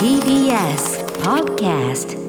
[0.00, 2.16] TBS Podcast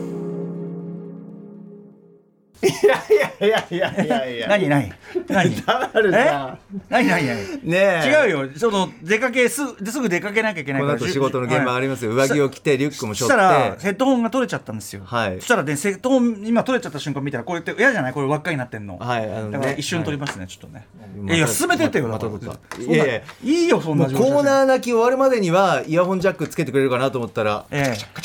[2.61, 3.77] いやいや いやい
[4.07, 4.93] やいや何何？
[5.27, 5.65] 何？
[5.65, 6.57] ダルさ
[6.89, 7.41] 何何何？
[7.57, 8.25] んねえ。
[8.25, 8.49] 違うよ。
[8.57, 10.99] その出かけすすぐ出かけなきゃいけないこから。
[10.99, 15.35] の後仕事の現場ありますよ、上着を着てリュックも背負っそしたらてヘッドホンが取れちゃったんですよ、はい。
[15.39, 18.13] そしたらねヘッドホン今取れちゃった瞬間見たらこれって嫌じゃない？
[18.13, 19.51] これ輪っかになってんの、はいあのね。
[19.51, 22.81] だから一瞬取りますね、ちょっとね、まいや進めてってよまただからまた。
[22.81, 23.21] いやいや。
[23.43, 28.21] いいよそんもうコなーーナー泣き終わるまでにはイヤホンジャックつけてくれるかなと思ったらえカ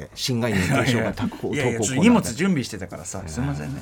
[0.00, 3.80] て新概念提唱が投稿えいやいや投稿ちょっと荷物準備してたからさすいませんね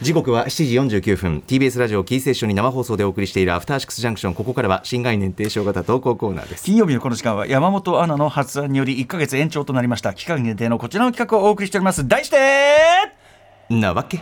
[0.00, 1.42] 時刻は7時49分。
[1.46, 4.34] TBS ラジオキーセッションに生放送でお送りしているアフターシックスジャンクション。
[4.34, 6.64] ここからは新概念提唱型投稿コーナーです。
[6.64, 10.14] 金曜日のこの時間は山本アナの発案により1か月延長となりました。
[10.14, 12.06] 期間限定のこちらの企画をお送りしております。
[12.06, 12.36] 題して
[13.68, 14.20] なわけ。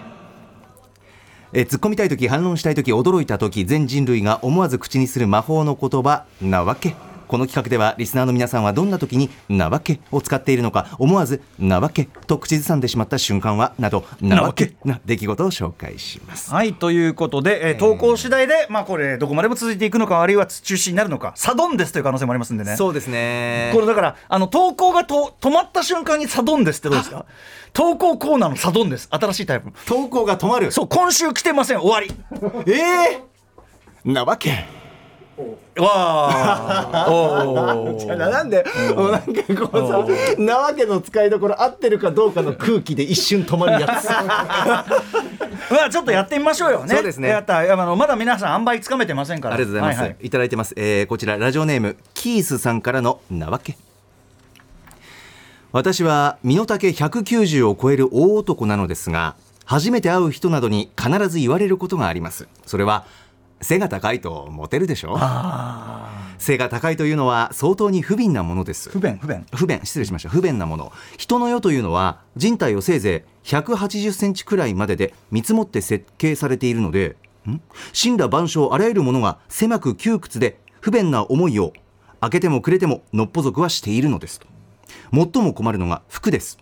[1.52, 6.94] え突っ込みたい時反論したい時驚いた時全人類が思わず口にする魔法の言葉なわけ
[7.28, 16.50] この企画ではリスナーの皆さんはどんな時に「なわけ」を使っているのか思わず「なわけ」と口ずさんでしまった瞬間はなどなわけな出来事を紹介します。
[16.52, 22.76] はいということで、えー投稿次第で、まあこれどこまでも続いていくのかあるいは中止になるのかサドンデスという可能性もありますんでね。
[22.76, 23.70] そうですね。
[23.74, 27.26] これだからあの投稿がと止まった瞬間にサドンデスってどうですか？
[27.74, 29.70] 投稿コーナーのサドンデス新しいタイプ。
[29.86, 30.72] 投稿が止まる。
[30.72, 31.80] そう今週来てません。
[31.80, 32.10] 終わり。
[32.66, 33.22] ええ
[34.04, 34.64] なわけ
[35.76, 37.76] わあ。
[37.98, 44.08] じゃあなんでもうなんかこうさなわけの使いどころ合ってるかどうかの空気で一瞬止まるやつ。
[45.70, 46.84] まあちょっとやってみましょうよ。
[46.84, 46.94] ね。
[46.94, 47.28] そうですね。
[47.28, 47.58] やった。
[47.58, 49.54] あのまだ皆さん塩梅つかめてませんから。
[49.54, 50.02] ありがとうございます。
[50.02, 50.30] はいい。
[50.30, 50.74] ただいてます。
[50.76, 53.76] えーこちらラジオネームキースさんからのなわけ。
[55.70, 62.48] 私は身の丈190を超える大男なのですが、初めて会う人などに必ず言われることがあります。
[62.64, 63.04] それは
[63.60, 65.18] 背が高いとモテるでしょ？
[66.38, 68.90] 背が高いというのは相当に不憫なものです。
[68.90, 69.44] 不便不便。
[69.52, 69.80] 不便。
[69.84, 70.28] 失礼しました。
[70.28, 70.92] 不便なもの。
[71.16, 77.16] 人の世というのは人体をせいぜい180センチくらいまでで見積もって設計されているので
[77.48, 77.60] ん？
[78.00, 81.72] 神羅万象あらゆるものが狭く窮屈で不便な思いを
[82.20, 84.46] 開けてもくれてものっぽ族はしているのですと。
[85.12, 86.58] 最も困るのが服です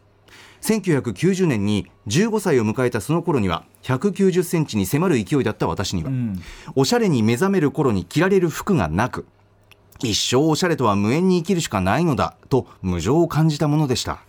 [0.61, 6.41] 1990年に15歳を迎えたその頃には190センチに迫る勢いだった私には、ん。
[6.75, 9.27] おしゃれに目覚める頃に着られる服がなく
[10.00, 14.21] 一生おしゃれとは無縁に生きるしかないのだと無情を感じたものでした。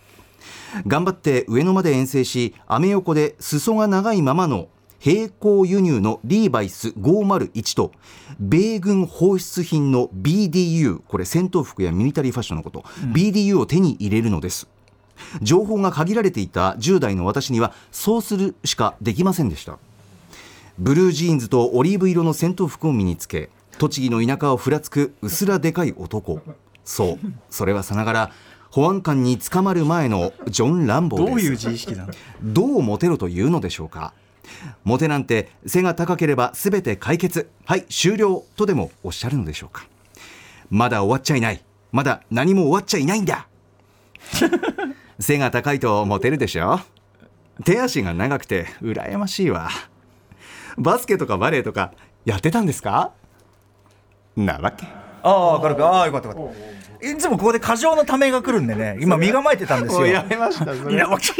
[0.86, 4.68] 頑張って上野まで遠征しアメ横で裾が長いままの
[5.04, 7.92] 並行輸入のリーバイス501と
[8.40, 12.80] 米軍放出品の BDU これ戦闘服やミリタリーファッションのこと、
[13.12, 14.68] BDU を手に入れるのです
[15.42, 19.78] 情報が限られていた10代の私にはそうするしかできませんでした。
[20.78, 26.40] ブルージーンズとオリーブ色の戦闘服を身につけ栃木の田舎をふらつく薄らでかい男。
[26.84, 27.18] そう。
[27.50, 28.32] それはさながら
[28.70, 31.30] 保安官に捕まる前のジョン・ランボーです。
[31.30, 32.12] どういう自意識なの？
[32.42, 34.12] どうモテろというのでしょうか。
[34.84, 37.50] モテなんて背が高ければ全て解決。
[37.64, 39.86] はい終了とでもおっしゃるのでしょうか。
[40.70, 41.62] まだ終わっちゃいない。
[41.92, 43.48] まだ何も終わっちゃいないんだ
[45.20, 46.80] 背が高いとモテるでしょ？
[47.64, 49.68] 手足が長くて羨ましいわ。
[50.76, 51.92] バスケとかバレーとか
[52.24, 53.12] やってたんですか？
[54.36, 54.86] なわけ。
[55.22, 56.46] ああ、軽く、ああ、よかったよかっ
[56.97, 56.97] た。
[57.02, 60.24] いつもここで過剰なためが来るんでね、今身構えてたんですよ。
[60.28, 61.32] めましたそいや、わき。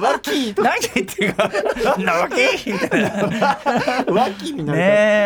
[0.00, 1.50] ワキー何言ってるか。
[1.98, 3.58] なわけみたいな。
[4.12, 4.84] ワキになるから、ね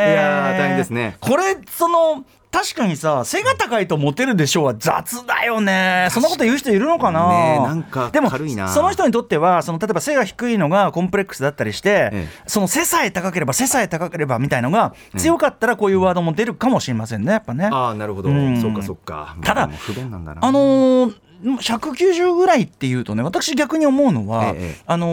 [0.09, 0.13] え。
[0.13, 1.17] いやー大変ですね。
[1.21, 2.25] これその
[2.57, 6.09] 確かにさ背が高いとモテるでしょうは雑だよね。
[6.11, 8.69] そんなこと言う人いるのかな,、ねえなんかでも軽いな。
[8.69, 12.29] その人にとってはその例えば背が低いのがコンプレックスだったりして、ええ。
[12.47, 17.69] その背さえ高ければ背さえ高ければみたいのが強かったらこういうワードも出るかもしれませんねやっぱね。
[17.71, 18.59] ああなるほど、うん。
[18.59, 19.37] そっかそっか。
[19.43, 20.45] ただまあ不便なんだな。
[20.45, 25.07] あのー190ぐらいっていうとね私逆に思うのは、ええあの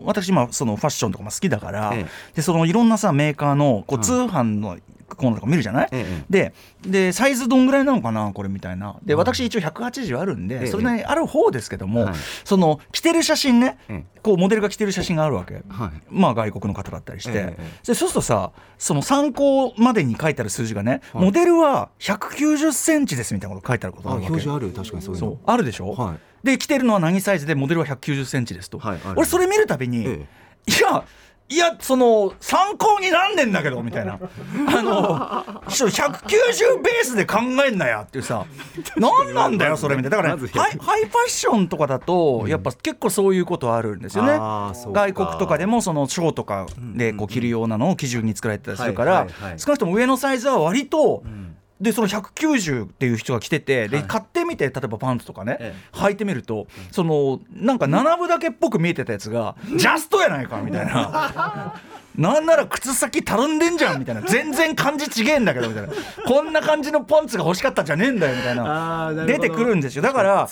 [0.00, 2.06] ー私今そのファッションとかも好きだから、ええ。
[2.36, 4.78] でそのいろんなさメーカーのこうはい通販の
[5.20, 8.32] コーナーとか見るじゃない、ええででサイズどんぐらいなのかな？
[8.32, 8.96] これみたいな。
[9.02, 10.66] で私一応180あるんで、ええ。
[10.66, 12.14] それなりにある方ですけども、はい。
[12.44, 16.02] その着てる写真ね、えこうモデルが着てる写真があるわけ、はい。
[16.10, 21.24] まあ外国の方だったりして、えええでそうするとさその参考までに書いてある数字がね、はい。
[21.24, 24.28] モデルは190センチですみたいなこと書いてあることあるわけ。
[24.28, 25.38] 表示ある確かにそういうの。
[25.44, 26.46] あるでしょ、はい。
[26.46, 30.26] で着てるのは何サイズでモデルは190センチですと、はい俺それ見るたびに、え。
[30.66, 31.04] いや
[31.50, 34.20] いやその参考になんねんだけどみたいな。
[34.68, 38.46] あのちょ190ベースで考えんなやっていうさ。
[38.96, 40.16] 何なんだよそれみたいな。
[40.18, 44.38] だから、まずハイハイファッションとかだと、やっぱ結構そういうことあるんですよね。
[44.92, 49.26] 外国とかでもそのショーとかでこう着るようなのを基準に作られてたりするから、
[49.56, 51.24] 少なくとも上のサイズは割と、
[51.80, 54.06] でその190っていう人が来ててではい。
[54.06, 61.80] 買ってみて例えばパンツとかね、え履いてみるとそのなんか7分だけっぽく見えてたやつがジャストやないかみたいな。
[62.20, 64.20] なんなら靴先たるんでんじゃんみたいな。
[64.20, 65.92] 全然感じちげえんだけどみたいな。
[66.26, 69.12] こんな感じのパンツが欲しかったんじゃねえんだよみたいな。
[69.26, 70.02] 出てくるんですよ。
[70.02, 70.48] だから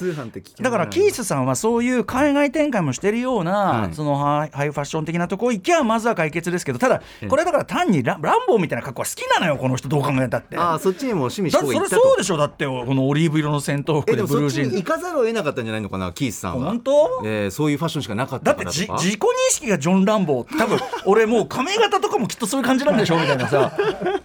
[0.60, 3.94] だからキースさんはそういう海外展開もしてるような、はい。
[3.94, 6.78] そのハイファッション的なとこ行きゃまずは解決ですけど。
[6.78, 7.28] ただええ。
[7.28, 10.56] これだから単にラランボーみたいな格好は好きなのよこの人どう考えたって。
[10.56, 12.38] ああそっちにも趣味だそれそうでしょ？
[12.38, 14.76] だってこのオリーブ色の戦闘服えでブルージーンズ。
[14.76, 16.66] 行かざるを得なかったんじゃないのかなキースさんは。
[16.66, 17.22] 本当？
[17.24, 20.58] えーそういうファッションしかなかっだってじ自己認識がジョン・ランボー。
[20.58, 23.72] 多分俺もう髪型とかもきっとそういう感じなんでしょみたいなさ。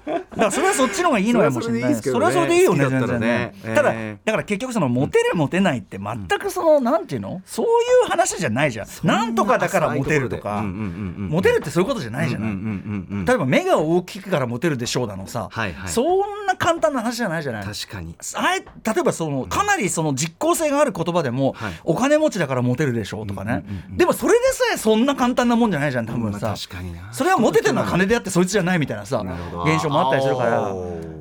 [0.06, 1.96] だからそれはそっちの方がいいのやもしれない。
[1.96, 3.54] それはそれはそれでいいよね全然ね。
[3.64, 7.42] ねただえーだから結局そのモテるモテないって全くそのなんていうの？
[7.46, 7.70] そうい
[8.06, 8.88] う話じゃないじゃん。
[9.04, 10.58] なんとかだからモテるとか。
[10.58, 12.50] うんうんうんうんモテるってそういうことじゃないじゃない。
[12.50, 13.26] うんうんうんうん。
[13.26, 15.90] 例えば目が大きいからモテるでしょうだのさ、はいはい。
[15.90, 16.06] そん
[16.43, 17.64] な簡単な話じゃないじゃない。
[17.66, 18.16] 確かに。
[18.36, 21.74] あえ例えばそのかなりその実効性がある言葉でも、はい。
[21.84, 23.98] お金持ちだからモテるでしょうとかね、うんうんうんうん。
[23.98, 27.12] でもそれでさえそんな簡単なもんじゃないじゃん多分さ、まあ確かにな。
[27.14, 29.24] それはモテてるのは金であってそいつじゃないみたいなさ
[29.66, 30.74] 現象もあったりするから。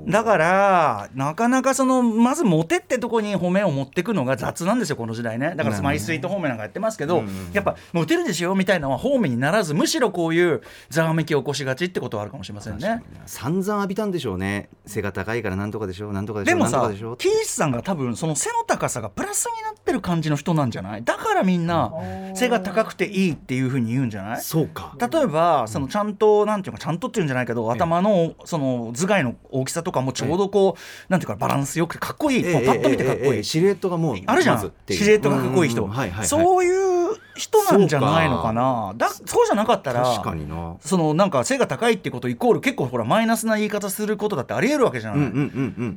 [0.05, 5.55] だからなかなかそのまずモテってとこに褒めを持ってくのが雑なんですよこの時代ね。
[5.56, 7.23] だからスマイスイート方面なんかやってますけど、
[7.53, 13.05] やっぱモテるでしょみたいなのは方面にならずむしろこういうざわめきを起こしがちってことはあるかもしれませんね。
[13.27, 21.05] 散々浴びたんでしょうね背が高いからなんとかでしょうなんとかでしょうでもさキースさんが多分その背の高さがプラスになってる感じの人なんじゃない？
[21.05, 21.93] だからみんな
[22.34, 24.40] 背が高くていいっていうふうに言うんじゃない？
[24.43, 24.96] そうか。
[24.99, 34.17] 例えばそのちゃんとなんていうかちゃんとっていうんじゃないけど頭のその頭蓋の大きさとかもちょうどこうなんていうかバランスよくてかっこいい、ええパッと見てかっこいい、ええええシルエットがもう。
[34.26, 34.73] あるじゃん。
[34.88, 36.26] シルエットがかっこいい人、はいはいはい。
[36.26, 36.92] そういう
[37.34, 38.93] 人なんじゃないのかな。
[38.96, 40.76] だそうじゃなかったら確かにな。
[40.81, 45.32] そのなんか背が高いってことイコール結構ほらマイナスな言い方することだってありえるわけじゃない、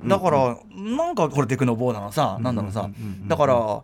[0.07, 2.89] だからなんかこれテクノボーだなさなんだろうさ
[3.27, 3.83] だから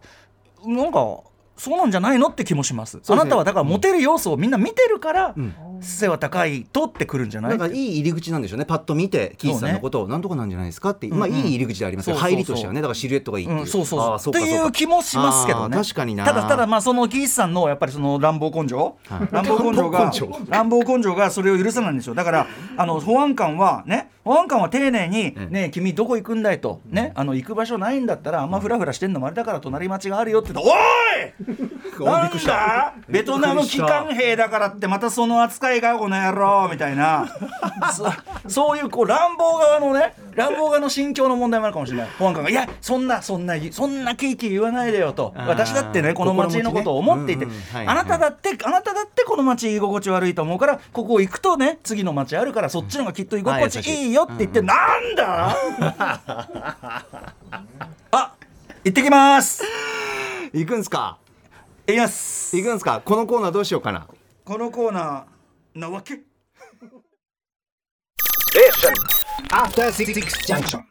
[0.65, 1.19] なんか
[1.57, 2.98] そうなんじゃないのって気もします。
[2.98, 3.03] ね。
[3.07, 7.51] あなたはだからモテる要素をみんな見てるからん背は高いとってくるんじゃない？
[7.51, 8.66] なんかいい入り口なんでしょうね。
[8.66, 12.38] パッと見てキースさんのことをなんとかなんじゃないですかってまあいい入り口でありますよそうそうそう。
[12.38, 12.81] 入りとしてはね。
[12.81, 13.60] だからシルエットがいいっていう。
[13.60, 15.78] うん、そうそうっていう気もしますけどね。
[15.78, 16.25] 確かにな。
[16.25, 19.28] ただただまあそのキースさんのやっぱりその乱暴根性、はい。
[19.31, 20.12] 乱暴根性が
[20.50, 21.12] 乱暴根性。
[21.12, 30.72] がそれを許さないんですよだからあの保安官はね保安官は丁寧に「ねえ君どこ行くんだい」と「ねあの行く場所ないんだったらあんまフラフラしてんのもあれだから隣町があるよ」って言って
[32.00, 32.06] 「おい！
[32.06, 32.94] なんだ！
[33.10, 37.28] ベトナム機関兵だからってまたその扱いがこの野郎みたいな。
[37.94, 38.06] そ
[38.48, 42.08] そういうこう乱暴側のね乱暴側の心境の問題もあるかもしれない。
[42.20, 45.34] 保安官が「いやそんなそんなそんなケーキ言わないでよ」と。
[45.48, 55.56] 私だってねこの町のことを思っていて、あなただってあなただってこの町居心地悪いと思うからここ行くとね次の町あるからそっちのがきっと居心地いいよって言って、なんだ？
[58.12, 58.32] あ
[58.84, 59.64] 行ってきます。
[60.54, 61.18] 行くんすか？
[61.88, 62.56] 行きます。
[62.58, 63.02] 行くんすか？
[63.04, 64.08] このコーナーどうしようかな。
[64.44, 65.22] このコーナー
[65.74, 66.20] なわけ
[69.52, 70.91] After Six Junction.